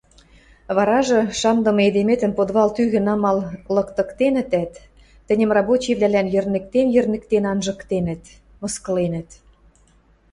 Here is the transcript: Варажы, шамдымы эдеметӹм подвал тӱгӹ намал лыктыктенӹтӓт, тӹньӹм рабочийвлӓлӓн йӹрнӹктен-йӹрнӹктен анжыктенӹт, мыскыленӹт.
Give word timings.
Варажы, 0.75 1.19
шамдымы 1.39 1.81
эдеметӹм 1.89 2.31
подвал 2.37 2.69
тӱгӹ 2.75 2.99
намал 3.07 3.37
лыктыктенӹтӓт, 3.75 4.73
тӹньӹм 5.27 5.49
рабочийвлӓлӓн 5.57 6.27
йӹрнӹктен-йӹрнӹктен 6.33 7.43
анжыктенӹт, 7.51 8.23
мыскыленӹт. 8.61 9.29